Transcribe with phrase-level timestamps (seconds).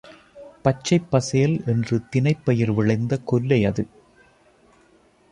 [0.61, 3.85] பச்சைப் பசேல் என்று தினைப் பயிர் விளைந்த கொல்லை அது.